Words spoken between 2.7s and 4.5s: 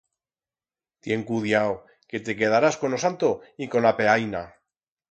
con o santo y con a peaina.